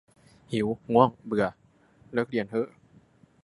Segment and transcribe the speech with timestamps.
[0.51, 1.47] หิว ง่วง เบื่อ
[2.13, 2.67] เลิกเรียนเห้อ